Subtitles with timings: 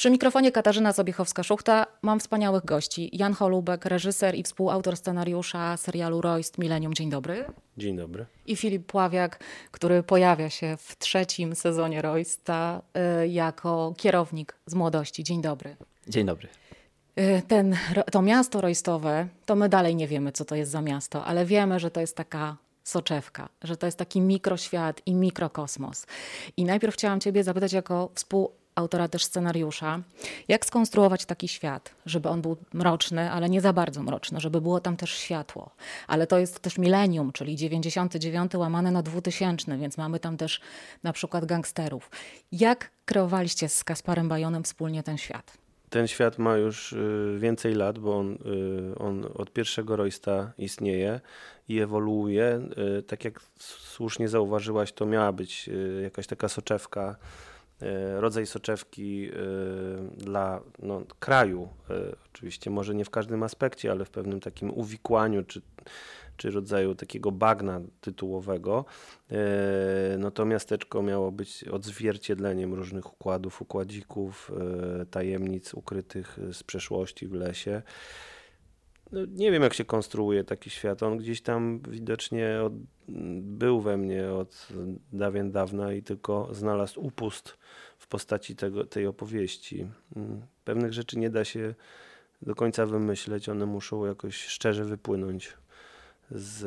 [0.00, 3.10] Przy mikrofonie Katarzyna Sobiechowska-Szuchta mam wspaniałych gości.
[3.12, 6.94] Jan Holubek, reżyser i współautor scenariusza serialu Royst Millennium.
[6.94, 7.44] Dzień dobry.
[7.78, 8.26] Dzień dobry.
[8.46, 9.40] I Filip Pławiak,
[9.70, 12.82] który pojawia się w trzecim sezonie Roysta
[13.22, 15.24] y, jako kierownik z młodości.
[15.24, 15.76] Dzień dobry.
[16.08, 16.48] Dzień dobry.
[17.18, 17.76] Y, ten,
[18.12, 21.80] to miasto rojstowe, to my dalej nie wiemy, co to jest za miasto, ale wiemy,
[21.80, 26.06] że to jest taka soczewka, że to jest taki mikroświat i mikrokosmos.
[26.56, 28.10] I najpierw chciałam Ciebie zapytać, jako
[28.80, 30.00] współautora też scenariusza,
[30.48, 34.80] jak skonstruować taki świat, żeby on był mroczny, ale nie za bardzo mroczny, żeby było
[34.80, 35.70] tam też światło.
[36.08, 40.60] Ale to jest też milenium, czyli 99 łamane na 2000, więc mamy tam też
[41.02, 42.10] na przykład gangsterów.
[42.52, 45.58] Jak kreowaliście z Kasparem Bajonem wspólnie ten świat?
[45.90, 51.20] Ten świat ma już y, więcej lat, bo on, y, on od pierwszego Roysta istnieje
[51.68, 52.60] i ewoluuje.
[52.98, 55.70] Y, tak jak słusznie zauważyłaś, to miała być
[56.02, 57.16] jakaś taka soczewka,
[58.16, 59.30] rodzaj soczewki
[60.16, 61.68] dla no, kraju.
[62.32, 65.62] Oczywiście może nie w każdym aspekcie, ale w pewnym takim uwikłaniu czy
[66.40, 68.84] czy rodzaju takiego bagna tytułowego.
[69.30, 69.36] E,
[70.18, 74.52] no to miasteczko miało być odzwierciedleniem różnych układów, układzików,
[75.00, 77.82] e, tajemnic ukrytych z przeszłości w lesie.
[79.12, 81.02] No, nie wiem, jak się konstruuje taki świat.
[81.02, 82.72] On gdzieś tam widocznie od,
[83.40, 84.68] był we mnie od
[85.12, 87.58] dawien dawna i tylko znalazł upust
[87.98, 89.86] w postaci tego, tej opowieści.
[90.16, 91.74] Mm, pewnych rzeczy nie da się
[92.42, 95.56] do końca wymyśleć, one muszą jakoś szczerze wypłynąć
[96.30, 96.58] z,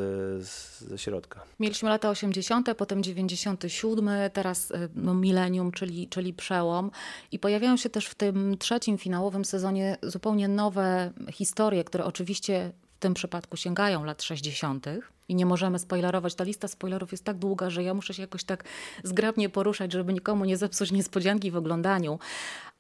[0.48, 1.44] z, ze środka.
[1.60, 6.92] Mieliśmy lata 80., potem 97, teraz y, no, milenium, czyli, czyli przełom.
[7.32, 13.00] I pojawiają się też w tym trzecim finałowym sezonie zupełnie nowe historie, które oczywiście w
[13.00, 14.86] tym przypadku sięgają lat 60.
[15.28, 16.36] I nie możemy spoilerować.
[16.36, 18.64] Ta lista spoilerów jest tak długa, że ja muszę się jakoś tak
[19.04, 22.20] zgrabnie poruszać, żeby nikomu nie zepsuć niespodzianki w oglądaniu.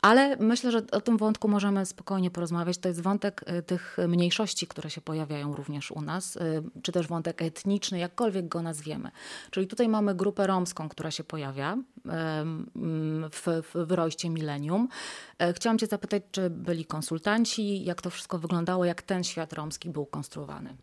[0.02, 2.77] Ale myślę, że o tym wątku możemy spokojnie porozmawiać.
[2.77, 7.08] To jest wątek y, tych mniejszości, które się pojawiają również u nas, y, czy też
[7.08, 9.11] wątek etniczny, jakkolwiek go nazwiemy.
[9.52, 11.77] Czyli tutaj mamy grupę romską, która się pojawia
[13.31, 14.87] w, w wyroście milenium.
[15.39, 19.89] E, chciałam Cię zapytać, czy byli konsultanci, jak to wszystko wyglądało, jak ten świat romski
[19.89, 20.75] był konstruowany.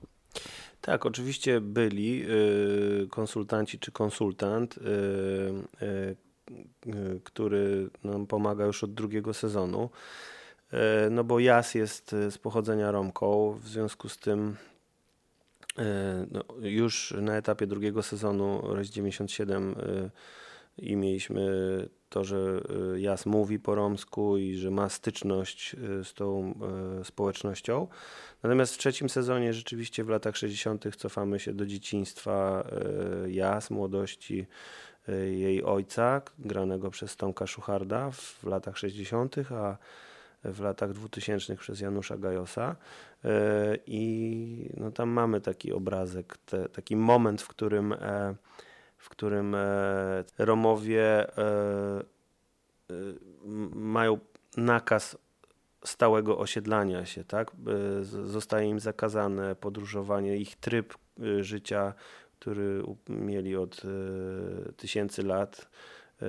[0.80, 2.24] Tak, oczywiście byli
[3.04, 4.78] y, konsultanci czy konsultant,
[6.86, 9.90] Y, który nam pomaga już od drugiego sezonu.
[10.72, 14.56] Y, no bo Jas jest z pochodzenia Romką, w związku z tym
[15.78, 15.82] y,
[16.30, 19.74] no, już na etapie drugiego sezonu Roz 97
[20.78, 21.42] i mieliśmy
[22.10, 22.60] to, że
[22.96, 26.54] Jas mówi po romsku i że ma styczność z tą
[27.04, 27.86] społecznością.
[28.42, 30.96] Natomiast w trzecim sezonie rzeczywiście w latach 60.
[30.96, 32.64] cofamy się do dzieciństwa
[33.26, 34.46] Jas, młodości
[35.32, 39.76] jej ojca, granego przez Tomka Szucharda w latach 60., a
[40.44, 42.76] w latach 2000 przez Janusza Gajosa.
[43.86, 48.34] I no, tam mamy taki obrazek, te, taki moment, w którym, e,
[49.00, 51.26] w którym e, Romowie
[53.74, 54.18] mają
[54.56, 55.18] nakaz
[55.84, 57.50] stałego osiedlania się, tak?
[58.24, 60.94] Zostaje im zakazane podróżowanie, ich tryb
[61.40, 61.94] życia
[62.40, 65.70] który mieli od e, tysięcy lat,
[66.22, 66.26] e,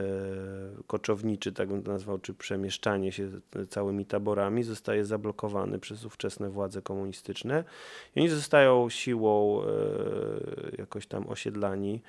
[0.88, 3.30] koczowniczy, tak bym to nazwał, czy przemieszczanie się
[3.70, 7.64] całymi taborami, zostaje zablokowany przez ówczesne władze komunistyczne
[8.16, 9.66] i oni zostają siłą e,
[10.78, 12.02] jakoś tam osiedlani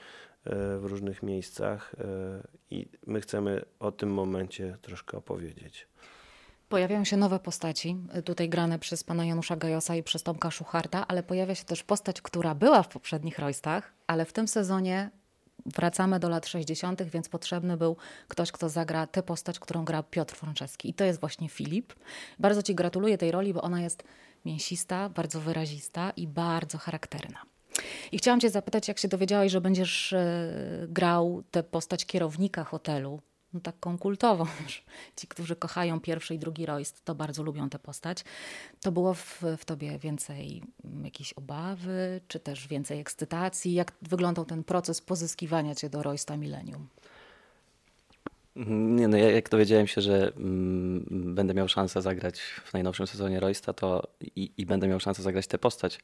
[0.45, 1.95] w różnych miejscach
[2.71, 5.87] i my chcemy o tym momencie troszkę opowiedzieć.
[6.69, 11.23] Pojawiają się nowe postaci, tutaj grane przez pana Janusza Gajosa i przez Tomka Szucharta, ale
[11.23, 15.11] pojawia się też postać, która była w poprzednich Roystach, ale w tym sezonie
[15.67, 17.97] wracamy do lat 60., więc potrzebny był
[18.29, 20.91] ktoś, kto zagra tę postać, którą gra Piotr Franceski.
[20.91, 21.95] I to jest właśnie Filip.
[22.39, 24.05] Bardzo Ci gratuluję tej roli, bo ona jest
[24.45, 27.52] mięsista, bardzo wyrazista i bardzo charakterna.
[28.13, 33.21] I chciałam Cię zapytać, jak się dowiedziałeś, że będziesz e, grał tę postać kierownika hotelu
[33.53, 34.45] no, taką kultową.
[35.17, 38.25] Ci, którzy kochają pierwszy i drugi Royst, to bardzo lubią tę postać.
[38.81, 40.63] To było w, w tobie więcej
[41.05, 43.75] jakiejś obawy, czy też więcej ekscytacji?
[43.75, 46.89] Jak wyglądał ten proces pozyskiwania cię do Roysta Millennium?
[48.57, 53.73] Nie, no jak dowiedziałem się, że mm, będę miał szansę zagrać w najnowszym sezonie Roysta
[53.73, 54.03] to
[54.37, 55.99] i, i, będę miał szansę zagrać tę postać,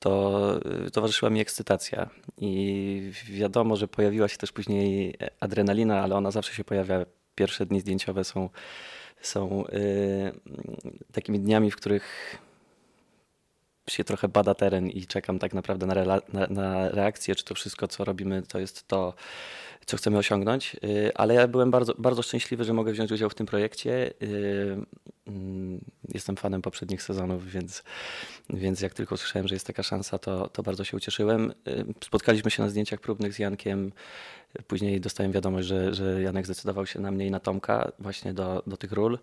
[0.00, 2.10] to y, towarzyszyła mi ekscytacja.
[2.38, 7.06] I wiadomo, że pojawiła się też później adrenalina, ale ona zawsze się pojawia.
[7.34, 8.48] Pierwsze dni zdjęciowe są,
[9.22, 10.32] są yy,
[11.12, 12.36] takimi dniami, w których
[13.90, 15.94] się trochę bada teren i czekam tak naprawdę na,
[16.32, 19.14] na, na reakcję, czy to wszystko, co robimy, to jest to,
[19.86, 20.76] co chcemy osiągnąć.
[20.84, 24.12] Y, ale ja byłem bardzo, bardzo szczęśliwy, że mogę wziąć udział w tym projekcie.
[24.22, 24.76] Y,
[25.26, 25.80] mm,
[26.14, 27.82] jestem fanem poprzednich sezonów, więc,
[28.50, 31.52] więc jak tylko słyszałem, że jest taka szansa, to, to bardzo się ucieszyłem.
[31.68, 33.92] Y, spotkaliśmy się na zdjęciach próbnych z Jankiem.
[34.66, 38.62] Później dostałem wiadomość, że, że Janek zdecydował się na mnie i na Tomka właśnie do,
[38.66, 39.18] do tych ról.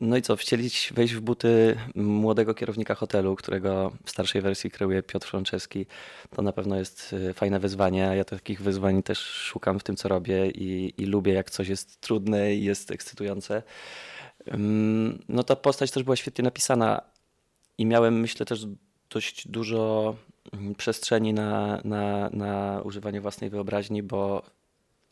[0.00, 5.02] No i co, wcielić, wejść w buty młodego kierownika hotelu, którego w starszej wersji kreuje
[5.02, 5.86] Piotr Franceski,
[6.36, 8.12] to na pewno jest y, fajne wyzwanie.
[8.16, 12.00] Ja takich wyzwań też szukam w tym, co robię i, i lubię, jak coś jest
[12.00, 13.62] trudne i jest ekscytujące.
[15.28, 17.02] No ta postać też była świetnie napisana
[17.78, 18.66] i miałem, myślę, też
[19.10, 20.14] dość dużo
[20.52, 24.42] mm, przestrzeni na, na, na używanie własnej wyobraźni, bo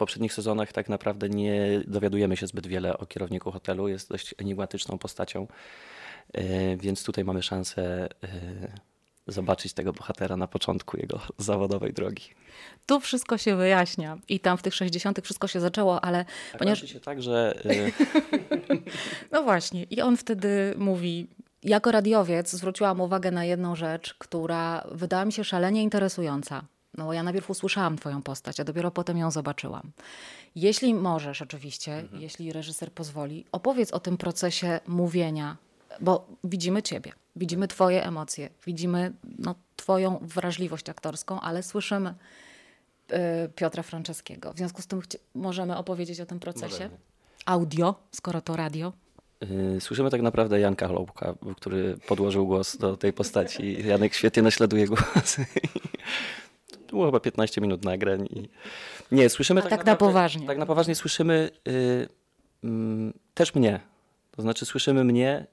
[0.01, 3.89] poprzednich sezonach tak naprawdę nie dowiadujemy się zbyt wiele o kierowniku hotelu.
[3.89, 5.47] Jest dość enigmatyczną postacią,
[6.33, 8.29] e, więc tutaj mamy szansę e,
[9.27, 12.25] zobaczyć tego bohatera na początku jego zawodowej drogi.
[12.87, 15.21] Tu wszystko się wyjaśnia i tam w tych 60.
[15.25, 16.91] wszystko się zaczęło, ale tak ponieważ.
[16.93, 17.55] się tak, że.
[17.65, 17.91] E,
[19.33, 21.27] no właśnie, i on wtedy mówi.
[21.63, 26.65] Jako radiowiec zwróciłam uwagę na jedną rzecz, która wydała mi się szalenie interesująca.
[26.99, 29.93] No bo ja najpierw usłyszałam twoją postać, a dopiero potem ją zobaczyłam.
[30.55, 32.23] Jeśli możesz oczywiście, mhm.
[32.23, 35.57] jeśli reżyser pozwoli, opowiedz o tym procesie mówienia,
[36.01, 42.15] bo widzimy ciebie, widzimy twoje emocje, widzimy no, twoją wrażliwość aktorską, ale słyszymy
[43.13, 43.17] y,
[43.49, 44.53] Piotra Franceskiego.
[44.53, 45.03] W związku z tym
[45.35, 46.85] możemy opowiedzieć o tym procesie?
[46.85, 46.97] Możemy.
[47.47, 48.93] Audio, skoro to radio.
[49.77, 53.87] Y, słyszymy tak naprawdę Janka Chłopka, który podłożył głos do tej postaci.
[53.87, 55.37] Janek świetnie naśladuje głos.
[56.91, 58.27] Było chyba 15 minut nagrań.
[58.27, 58.49] I...
[59.13, 60.47] Nie, słyszymy tak, tak naprawdę, na poważnie.
[60.47, 61.71] Tak na poważnie słyszymy y,
[62.65, 62.69] y,
[63.35, 63.81] też mnie.
[64.31, 65.47] To znaczy słyszymy mnie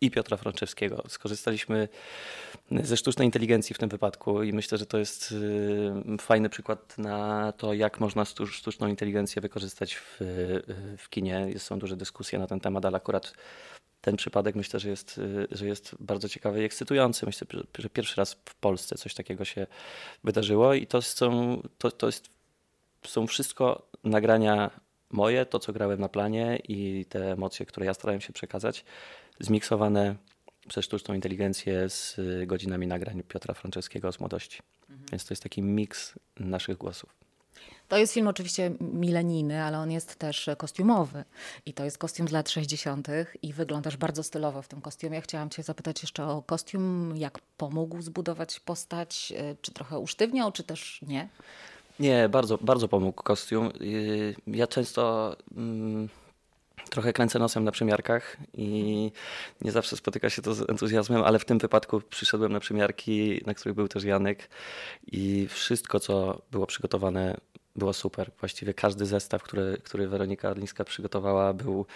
[0.00, 1.04] i Piotra Franczewskiego.
[1.08, 1.88] Skorzystaliśmy
[2.70, 7.52] ze sztucznej inteligencji w tym wypadku i myślę, że to jest y, fajny przykład na
[7.52, 11.46] to, jak można sztuczną inteligencję wykorzystać w, y, w kinie.
[11.58, 13.32] Są duże dyskusje na ten temat, ale akurat
[14.04, 17.26] ten przypadek myślę, że jest, y, że jest bardzo ciekawy i ekscytujący.
[17.26, 17.46] Myślę,
[17.78, 19.66] że pierwszy raz w Polsce coś takiego się
[20.24, 22.28] wydarzyło i to są, to, to jest,
[23.06, 24.70] są wszystko nagrania
[25.10, 28.84] moje, to co grałem na planie i te emocje, które ja starałem się przekazać,
[29.40, 30.14] zmiksowane
[30.68, 34.58] przez sztuczną inteligencję z godzinami nagrań Piotra Franceskiego z młodości.
[34.90, 35.08] Mhm.
[35.12, 37.23] Więc to jest taki miks naszych głosów.
[37.88, 41.24] To jest film oczywiście milenijny, ale on jest też kostiumowy.
[41.66, 43.08] I to jest kostium z lat 60.
[43.42, 45.20] i wyglądasz bardzo stylowo w tym kostiumie.
[45.20, 47.16] Chciałam Cię zapytać jeszcze o kostium.
[47.16, 49.32] Jak pomógł zbudować postać?
[49.52, 51.28] Y, czy trochę usztywniał, czy też nie?
[52.00, 53.70] Nie, bardzo, bardzo pomógł kostium.
[53.80, 55.36] Y, ja często.
[55.56, 56.08] Mm,
[56.90, 59.12] trochę kręcę nosem na przymiarkach i
[59.60, 63.54] nie zawsze spotyka się to z entuzjazmem, ale w tym wypadku przyszedłem na przymiarki, na
[63.54, 64.48] których był też Janek
[65.06, 67.36] i wszystko, co było przygotowane
[67.76, 68.30] było super.
[68.40, 71.86] Właściwie każdy zestaw, który, który Weronika Adlińska przygotowała, był,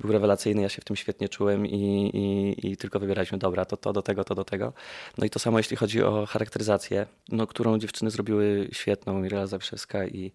[0.00, 0.62] był rewelacyjny.
[0.62, 4.02] Ja się w tym świetnie czułem i, i, i, tylko wybieraliśmy, dobra, to to do
[4.02, 4.72] tego, to do tego.
[5.18, 10.06] No i to samo jeśli chodzi o charakteryzację, no, którą dziewczyny zrobiły świetną, Mirela Zawszewska
[10.06, 10.32] i,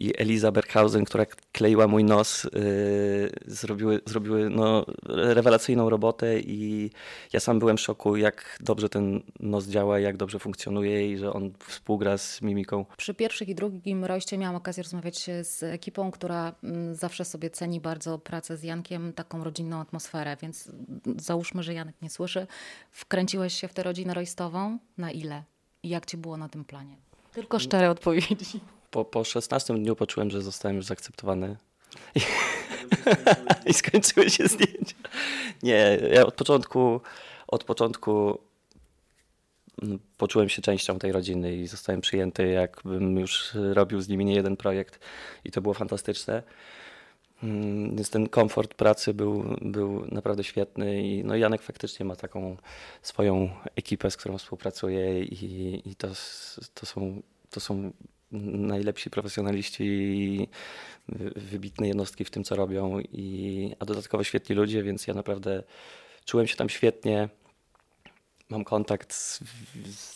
[0.00, 2.50] i Eliza Berghausen, która kleiła mój nos, yy,
[3.46, 6.90] zrobiły, zrobiły no, rewelacyjną robotę i
[7.32, 11.32] ja sam byłem w szoku, jak dobrze ten nos działa, jak dobrze funkcjonuje i że
[11.32, 12.84] on współgra z mimiką.
[12.96, 17.80] Przy pierwszych i drugim dojście miałam okazję rozmawiać z ekipą, która mm, zawsze sobie ceni
[17.80, 20.68] bardzo pracę z Jankiem, taką rodzinną atmosferę, więc
[21.16, 22.46] załóżmy, że Janek nie słyszy.
[22.90, 24.78] Wkręciłeś się w tę rodzinę rojstową?
[24.98, 25.44] Na ile?
[25.82, 26.96] I jak ci było na tym planie?
[27.32, 28.60] Tylko szczere odpowiedzi.
[28.90, 31.56] Po, po 16 dniu poczułem, że zostałem już zaakceptowany.
[32.14, 32.20] I,
[33.70, 34.96] I skończyły się zdjęcia.
[35.62, 37.00] Nie, ja od początku,
[37.48, 38.38] od początku
[40.16, 44.56] poczułem się częścią tej rodziny i zostałem przyjęty, jakbym już robił z nimi nie jeden
[44.56, 45.00] projekt
[45.44, 46.42] i to było fantastyczne.
[47.42, 52.56] Mm, więc ten komfort pracy był, był naprawdę świetny i no Janek faktycznie ma taką
[53.02, 56.08] swoją ekipę, z którą współpracuje i, i to,
[56.74, 57.92] to, są, to są
[58.32, 60.48] najlepsi profesjonaliści i
[61.36, 65.62] wybitne jednostki w tym, co robią, i, a dodatkowo świetni ludzie, więc ja naprawdę
[66.24, 67.28] czułem się tam świetnie
[68.50, 69.40] mam kontakt z,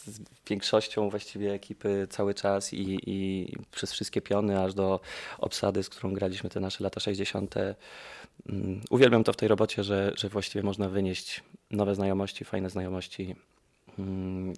[0.06, 5.00] z, większością właściwie ekipy cały czas i, i, przez wszystkie piony, aż do
[5.38, 7.54] obsady, z którą graliśmy te nasze lata 60.
[7.56, 13.36] Um, uwielbiam to w tej robocie, że, że właściwie można wynieść nowe znajomości, fajne znajomości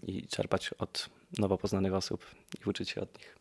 [0.07, 2.27] i czerpać od nowo poznanych osób
[2.61, 3.37] i uczyć się od nich.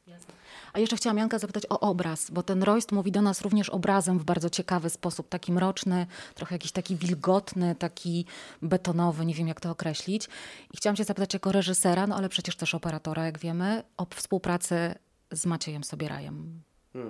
[0.74, 4.20] A jeszcze chciałam Janka zapytać o obraz, bo ten Royst mówi do nas również obrazem
[4.20, 8.26] w bardzo ciekawy sposób, taki mroczny, trochę jakiś taki wilgotny, taki
[8.62, 10.30] betonowy, nie wiem jak to określić.
[10.74, 14.96] I chciałam cię zapytać jako reżysera, no ale przecież też operatora, jak wiemy, o współpracę
[15.32, 16.62] z Maciejem Sobierajem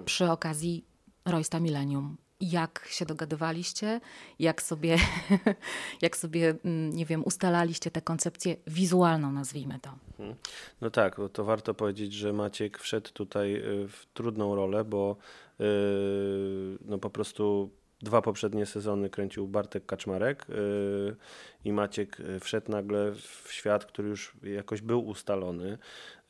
[0.05, 0.85] przy okazji
[1.25, 2.17] Roysta Millennium.
[2.51, 4.01] Jak się dogadywaliście,
[4.39, 4.97] jak sobie,
[6.01, 9.89] jak sobie, mm, nie wiem, ustalaliście tę koncepcję wizualną, nazwijmy to.
[10.81, 15.17] No tak, to warto powiedzieć, że Maciek wszedł tutaj y, w trudną rolę, bo
[15.61, 15.63] y,
[16.85, 17.69] no po prostu
[18.01, 21.15] dwa poprzednie sezony kręcił Bartek Kaczmarek y,
[21.65, 25.77] i Maciek wszedł nagle w świat, który już jakoś był ustalony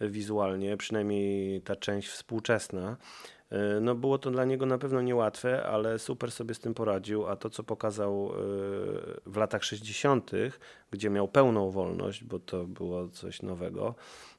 [0.01, 2.97] wizualnie, przynajmniej ta część współczesna.
[3.51, 7.27] Y, No było to dla niego na pewno niełatwe, ale super sobie z tym poradził,
[7.27, 8.35] a to co pokazał y,
[9.25, 10.31] w latach 60.,
[10.91, 13.95] gdzie miał pełną wolność, bo to było coś nowego,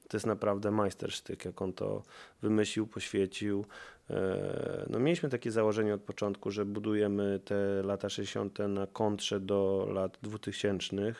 [0.09, 2.03] to jest naprawdę majstersztyk, jak on to
[2.43, 3.65] wymyślił, poświecił.
[4.11, 8.59] E, No mieliśmy takie założenie od początku, że budujemy te lata 60.
[8.69, 11.15] na kontrze do lat 2000.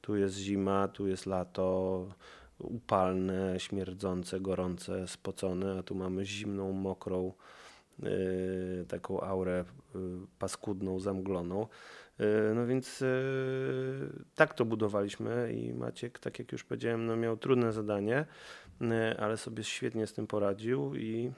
[0.00, 2.06] Tu jest zima, tu jest lato,
[2.62, 7.32] upalne, śmierdzące, gorące, spocone, a tu mamy zimną, mokrą,
[7.98, 9.64] yy, taką aurę
[9.94, 10.00] yy,
[10.38, 11.66] paskudną, zamgloną.
[12.18, 13.04] Yy, No więc
[14.34, 18.26] tak to budowaliśmy i Maciek, tak jak już powiedziałem, no miał trudne zadanie,
[19.18, 21.32] ale sobie świetnie z tym poradził i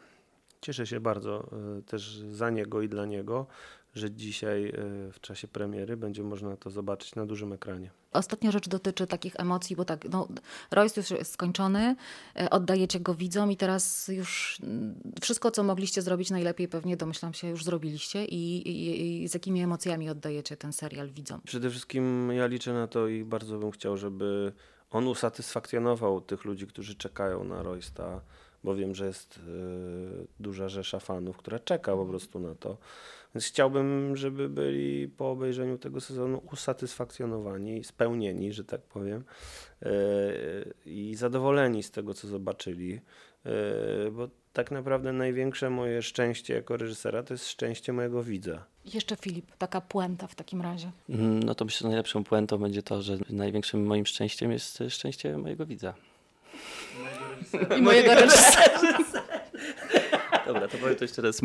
[0.61, 1.51] cieszę się bardzo
[1.87, 3.47] też za niego i dla niego,
[3.95, 7.91] że dzisiaj yy, w czasie premiery będzie można to zobaczyć na dużym ekranie.
[8.13, 10.29] Ostatnia rzecz dotyczy takich emocji, bo tak, no,
[10.71, 11.97] Royce już jest skończony,
[12.37, 17.35] e, oddajecie go widzom i teraz już mm, wszystko, co mogliście zrobić najlepiej, pewnie domyślam
[17.35, 21.41] się, już zrobiliście i, i, i z jakimi emocjami oddajecie ten serial widzom?
[21.45, 24.53] Przede wszystkim ja liczę na to i bardzo bym chciał, żeby
[24.91, 28.21] on usatysfakcjonował tych ludzi, którzy czekają na Roysta,
[28.65, 29.41] bo wiem, że jest y,
[30.41, 32.77] duża rzesza fanów, która czeka po prostu na to.
[33.35, 39.25] Więc chciałbym, żeby byli po obejrzeniu tego sezonu usatysfakcjonowani, spełnieni, że tak powiem,
[39.83, 39.87] y,
[40.87, 43.01] i zadowoleni z tego, co zobaczyli,
[43.47, 48.65] y, bo tak naprawdę największe moje szczęście jako reżysera to jest szczęście mojego widza.
[48.95, 50.91] Jeszcze Filip, taka puenta w takim razie.
[51.09, 54.91] Mm, No to myślę, że najlepszą puentą będzie to, że największym moim szczęściem jest e,
[54.91, 55.95] szczęście mojego widza.
[57.79, 58.81] I mojego reżysera.
[60.47, 61.41] Dobra, to powiem to jeszcze raz.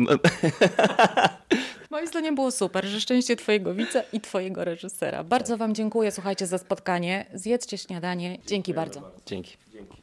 [1.90, 5.24] Moim zdaniem było super, że szczęście twojego widza i twojego reżysera.
[5.24, 7.26] Bardzo wam dziękuję, słuchajcie, za spotkanie.
[7.34, 8.38] Zjedzcie śniadanie.
[8.46, 9.12] Dzięki bardzo.
[9.26, 9.56] Dzięki.
[9.72, 9.96] Dzięki.